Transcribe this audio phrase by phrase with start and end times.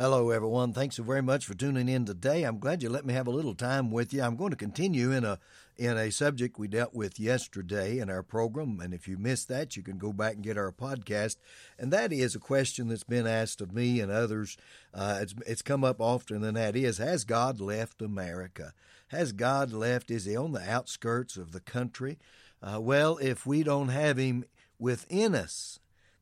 [0.00, 0.72] Hello, everyone.
[0.72, 2.44] Thanks so very much for tuning in today.
[2.44, 4.22] I'm glad you let me have a little time with you.
[4.22, 5.38] I'm going to continue in a
[5.76, 9.76] in a subject we dealt with yesterday in our program, and if you missed that,
[9.76, 11.36] you can go back and get our podcast.
[11.78, 14.56] And that is a question that's been asked of me and others.
[14.94, 18.72] Uh, it's it's come up often, and that is: Has God left America?
[19.08, 20.10] Has God left?
[20.10, 22.18] Is He on the outskirts of the country?
[22.62, 24.46] Uh, well, if we don't have Him
[24.78, 25.78] within us,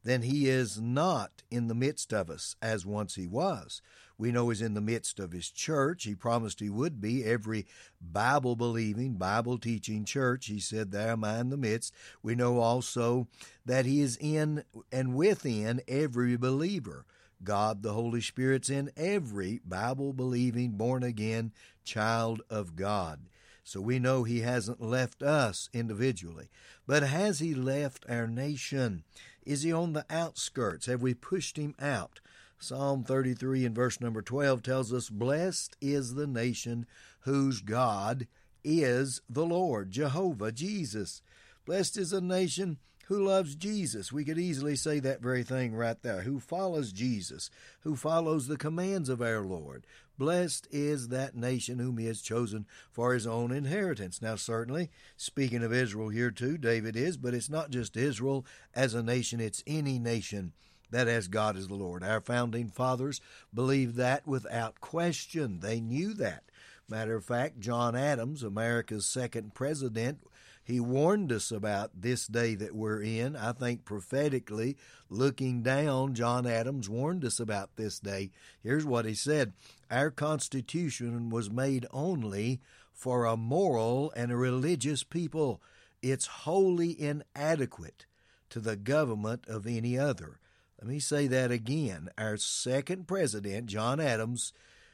[0.08, 3.82] then he is not in the midst of us as once he was.
[4.16, 6.04] We know he's in the midst of his church.
[6.04, 7.24] He promised he would be.
[7.24, 7.66] Every
[8.00, 11.94] Bible believing, Bible teaching church, he said, There am I in the midst.
[12.22, 13.28] We know also
[13.64, 17.04] that he is in and within every believer.
[17.44, 21.52] God the Holy Spirit's in every Bible believing, born again
[21.84, 23.20] child of God.
[23.62, 26.48] So we know he hasn't left us individually.
[26.86, 29.04] But has he left our nation?
[29.48, 30.84] Is he on the outskirts?
[30.84, 32.20] Have we pushed him out?
[32.58, 36.84] Psalm 33 and verse number 12 tells us, Blessed is the nation
[37.20, 38.26] whose God
[38.62, 41.22] is the Lord, Jehovah, Jesus.
[41.64, 42.76] Blessed is a nation
[43.08, 44.12] who loves Jesus.
[44.12, 46.22] We could easily say that very thing right there.
[46.22, 49.86] Who follows Jesus, who follows the commands of our Lord.
[50.18, 54.20] Blessed is that nation whom he has chosen for his own inheritance.
[54.20, 58.92] Now, certainly, speaking of Israel here too, David is, but it's not just Israel as
[58.92, 60.52] a nation, it's any nation
[60.90, 62.04] that has God as the Lord.
[62.04, 63.22] Our founding fathers
[63.54, 65.60] believed that without question.
[65.60, 66.44] They knew that.
[66.90, 70.20] Matter of fact, John Adams, America's second president,
[70.68, 73.36] he warned us about this day that we're in.
[73.36, 74.76] I think prophetically,
[75.08, 78.32] looking down, John Adams warned us about this day.
[78.62, 79.54] Here's what he said
[79.90, 82.60] Our Constitution was made only
[82.92, 85.62] for a moral and a religious people.
[86.02, 88.04] It's wholly inadequate
[88.50, 90.38] to the government of any other.
[90.78, 92.10] Let me say that again.
[92.18, 94.52] Our second president, John Adams,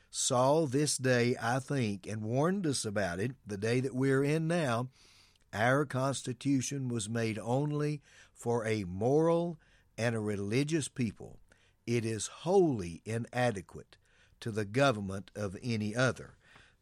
[0.09, 4.47] saw this day, I think, and warned us about it, the day that we're in
[4.47, 4.91] now
[5.55, 9.59] our Constitution was made only for a moral
[9.97, 11.39] and a religious people.
[11.87, 13.97] It is wholly inadequate
[14.41, 16.35] to the government of any other.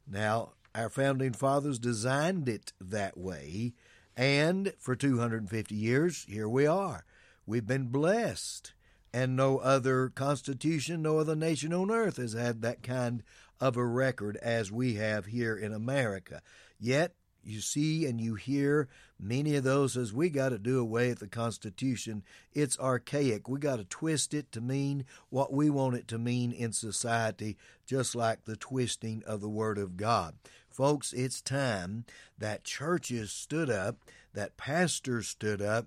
[0.06, 3.74] Now, our founding fathers designed it that way,
[4.16, 7.04] and for 250 years, here we are.
[7.46, 8.72] We've been blessed,
[9.12, 13.22] and no other constitution, no other nation on earth has had that kind
[13.60, 16.42] of a record as we have here in America.
[16.80, 18.88] Yet, you see and you hear
[19.18, 22.22] many of those as we got to do away with the Constitution.
[22.52, 23.48] It's archaic.
[23.48, 27.56] We got to twist it to mean what we want it to mean in society,
[27.86, 30.34] just like the twisting of the Word of God.
[30.70, 32.04] Folks, it's time
[32.38, 33.96] that churches stood up,
[34.32, 35.86] that pastors stood up,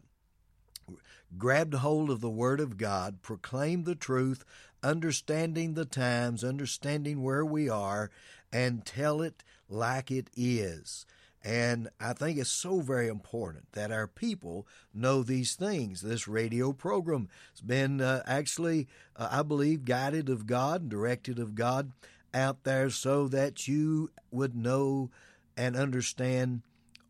[1.38, 4.46] grabbed hold of the Word of God, proclaimed the truth,
[4.84, 8.12] understanding the times, understanding where we are,
[8.54, 11.06] and tell it like it is.
[11.46, 16.02] And I think it's so very important that our people know these things.
[16.02, 21.38] This radio program has been uh, actually, uh, I believe, guided of God and directed
[21.38, 21.92] of God
[22.34, 25.12] out there so that you would know
[25.56, 26.64] and understand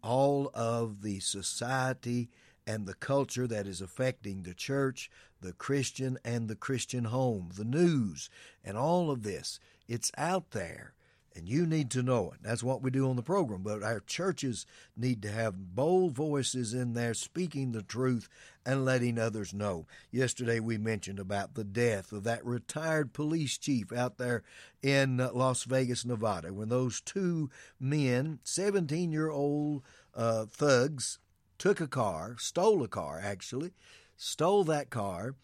[0.03, 2.27] all of the society
[2.67, 5.09] and the culture that is affecting the church,
[5.39, 8.29] the Christian, and the Christian home, the news,
[8.65, 9.61] and all of this.
[9.87, 10.93] It's out there.
[11.35, 12.39] And you need to know it.
[12.41, 13.61] That's what we do on the program.
[13.61, 14.65] But our churches
[14.95, 18.29] need to have bold voices in there speaking the truth
[18.65, 19.85] and letting others know.
[20.11, 24.43] Yesterday we mentioned about the death of that retired police chief out there
[24.81, 31.19] in Las Vegas, Nevada, when those two men, 17 year old uh, thugs,
[31.57, 33.73] took a car, stole a car actually,
[34.15, 35.35] stole that car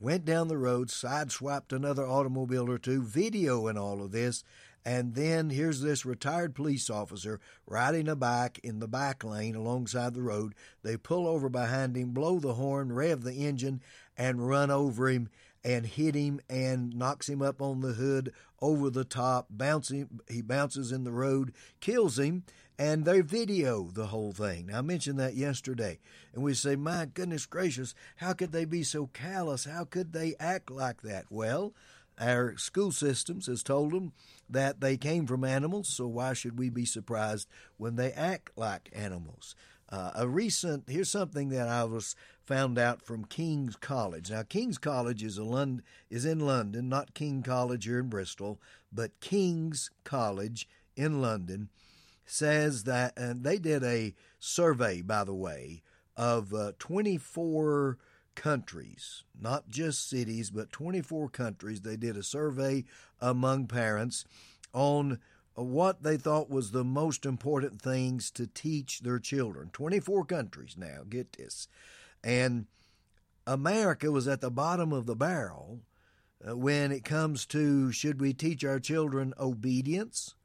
[0.00, 4.44] went down the road, sideswiped another automobile or two, video and all of this,
[4.84, 10.14] and then here's this retired police officer riding a bike in the back lane alongside
[10.14, 10.54] the road.
[10.82, 13.82] They pull over behind him, blow the horn, rev the engine,
[14.16, 15.28] and run over him
[15.64, 20.40] and hit him and knocks him up on the hood over the top, bouncing he
[20.40, 22.44] bounces in the road, kills him,
[22.78, 24.66] and they video the whole thing.
[24.66, 25.98] Now, I mentioned that yesterday,
[26.32, 29.64] and we say, My goodness gracious, how could they be so callous?
[29.64, 31.26] How could they act like that?
[31.28, 31.74] Well,
[32.20, 34.12] our school systems has told them
[34.48, 38.90] that they came from animals, so why should we be surprised when they act like
[38.92, 39.54] animals?
[39.90, 44.30] Uh, a recent here's something that I was found out from King's College.
[44.30, 45.78] Now, King's College is a
[46.10, 48.60] is in London, not King College here in Bristol,
[48.92, 51.70] but King's College in London
[52.26, 55.82] says that, and they did a survey, by the way,
[56.16, 57.96] of uh, 24
[58.38, 61.80] countries, not just cities, but 24 countries.
[61.80, 62.84] They did a survey
[63.20, 64.24] among parents
[64.72, 65.18] on
[65.54, 69.70] what they thought was the most important things to teach their children.
[69.72, 71.66] 24 countries now, get this.
[72.22, 72.66] And
[73.44, 75.80] America was at the bottom of the barrel
[76.48, 80.36] uh, when it comes to should we teach our children obedience?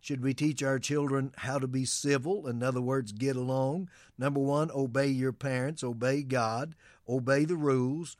[0.00, 2.46] Should we teach our children how to be civil?
[2.46, 3.90] In other words, get along.
[4.16, 6.74] Number one, obey your parents, obey God,
[7.08, 8.16] obey the rules,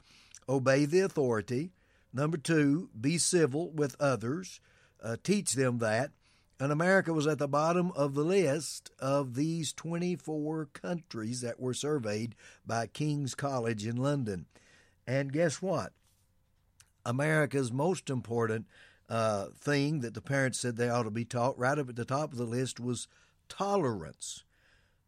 [0.49, 1.73] obey the authority.
[2.13, 4.61] Number two, be civil with others,
[5.03, 6.13] uh, teach them that.
[6.59, 11.73] And America was at the bottom of the list of these 24 countries that were
[11.73, 12.35] surveyed
[12.67, 14.45] by King's College in London.
[15.07, 15.95] And guess what?
[17.07, 18.67] America's most important
[19.11, 22.05] uh, thing that the parents said they ought to be taught right up at the
[22.05, 23.09] top of the list was
[23.49, 24.45] tolerance.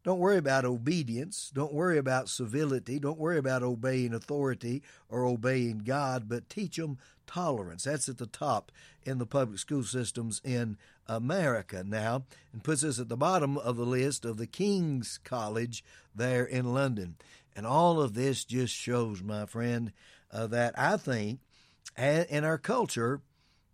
[0.03, 1.53] Don't worry about obedience.
[1.55, 2.99] Don't worry about civility.
[2.99, 7.85] Don't worry about obeying authority or obeying God, but teach them tolerance.
[7.85, 8.73] That's at the top
[9.05, 10.77] in the public school systems in
[11.07, 15.85] America now and puts us at the bottom of the list of the King's College
[16.13, 17.15] there in London.
[17.55, 19.93] And all of this just shows, my friend,
[20.33, 21.39] uh, that I think
[21.97, 23.21] in our culture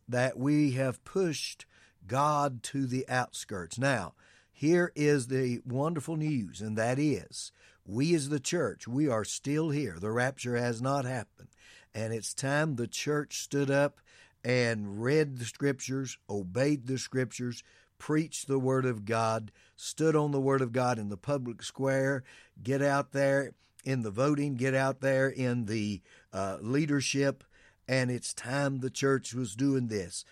[0.08, 1.66] that we have pushed
[2.06, 3.78] God to the outskirts.
[3.78, 4.14] Now,
[4.50, 7.52] here is the wonderful news, and that is
[7.88, 9.96] we as the church, we are still here.
[9.98, 11.48] The rapture has not happened.
[11.94, 13.98] And it's time the church stood up
[14.44, 17.64] and read the scriptures, obeyed the scriptures,
[17.96, 22.22] preached the word of God, stood on the word of God in the public square,
[22.62, 23.52] get out there
[23.84, 26.02] in the voting, get out there in the
[26.32, 27.42] uh, leadership,
[27.88, 30.24] and it's time the church was doing this.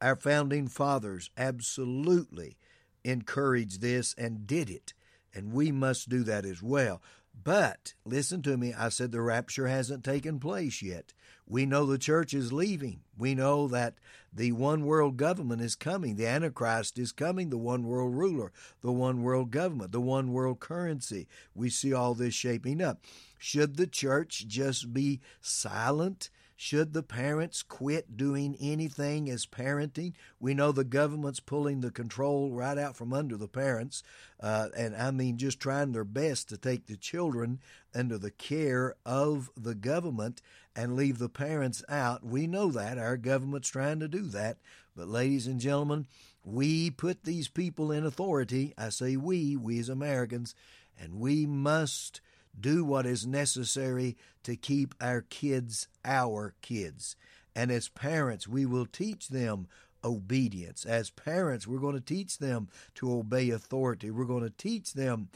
[0.00, 2.56] Our founding fathers absolutely
[3.04, 4.94] encouraged this and did it,
[5.34, 7.02] and we must do that as well.
[7.42, 11.12] But listen to me, I said the rapture hasn't taken place yet.
[11.50, 13.00] We know the church is leaving.
[13.18, 13.94] We know that
[14.32, 16.14] the one world government is coming.
[16.14, 18.52] The Antichrist is coming, the one world ruler,
[18.82, 21.26] the one world government, the one world currency.
[21.52, 23.04] We see all this shaping up.
[23.36, 26.30] Should the church just be silent
[26.60, 30.12] should the parents quit doing anything as parenting?
[30.38, 34.02] We know the government's pulling the control right out from under the parents,
[34.40, 37.60] uh, and I mean just trying their best to take the children
[37.94, 40.42] under the care of the government
[40.76, 42.24] and leave the parents out.
[42.24, 42.98] We know that.
[42.98, 44.58] Our government's trying to do that.
[44.96, 46.06] But, ladies and gentlemen,
[46.44, 48.74] we put these people in authority.
[48.78, 50.54] I say we, we as Americans,
[50.98, 52.20] and we must
[52.58, 57.16] do what is necessary to keep our kids our kids.
[57.54, 59.68] And as parents, we will teach them
[60.04, 60.84] obedience.
[60.84, 64.10] As parents, we're going to teach them to obey authority.
[64.10, 65.28] We're going to teach them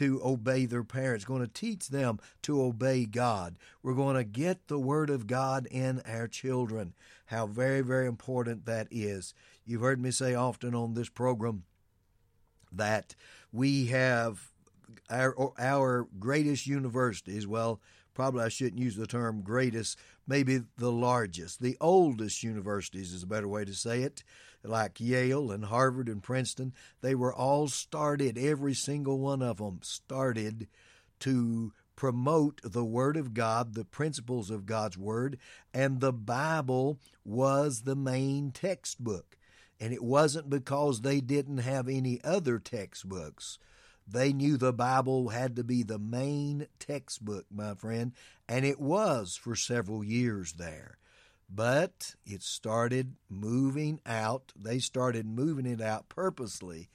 [0.00, 3.56] to obey their parents, going to teach them to obey God.
[3.82, 6.94] We're going to get the Word of God in our children.
[7.26, 9.34] How very, very important that is.
[9.66, 11.64] You've heard me say often on this program
[12.72, 13.14] that
[13.52, 14.50] we have
[15.10, 17.46] our our greatest universities.
[17.46, 17.78] Well,
[18.20, 19.98] probably I shouldn't use the term greatest.
[20.26, 24.22] Maybe the largest, the oldest universities is a better way to say it.
[24.62, 28.36] Like Yale and Harvard and Princeton, they were all started.
[28.36, 30.68] Every single one of them started
[31.20, 35.38] to promote the Word of God, the principles of God's Word,
[35.72, 39.38] and the Bible was the main textbook.
[39.80, 43.58] And it wasn't because they didn't have any other textbooks.
[44.06, 48.12] They knew the Bible had to be the main textbook, my friend,
[48.48, 50.98] and it was for several years there.
[51.48, 54.52] But it started moving out.
[54.56, 56.90] They started moving it out purposely.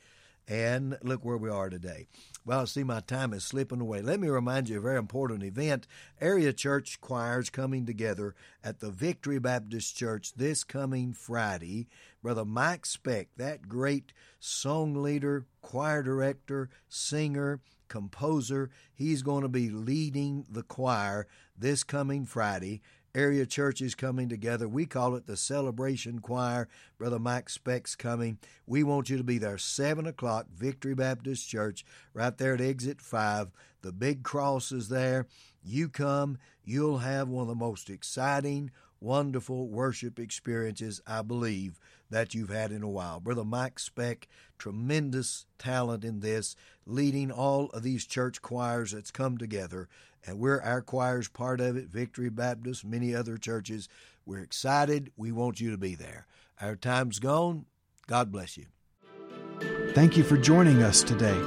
[0.47, 2.07] And look where we are today.
[2.45, 4.03] Well, I see my time is slipping away.
[4.03, 5.87] Let me remind you of a very important event.
[6.21, 11.87] Area church choirs coming together at the Victory Baptist Church this coming Friday.
[12.21, 19.69] Brother Mike Speck, that great song leader, choir director, singer, composer, he's going to be
[19.69, 22.81] leading the choir this coming Friday
[23.15, 24.67] area churches coming together.
[24.67, 26.67] We call it the Celebration Choir.
[26.97, 28.37] Brother Mike Speck's coming.
[28.67, 33.01] We want you to be there, 7 o'clock, Victory Baptist Church, right there at exit
[33.01, 33.51] 5.
[33.81, 35.27] The big cross is there.
[35.63, 41.79] You come, you'll have one of the most exciting, wonderful worship experiences, I believe,
[42.09, 43.19] that you've had in a while.
[43.19, 46.55] Brother Mike Speck, tremendous talent in this,
[46.85, 49.87] leading all of these church choirs that's come together.
[50.25, 53.87] And we're our choir's part of it, Victory Baptist, many other churches.
[54.25, 55.11] We're excited.
[55.15, 56.25] We want you to be there.
[56.59, 57.65] Our time's gone.
[58.07, 58.65] God bless you.
[59.93, 61.39] Thank you for joining us today.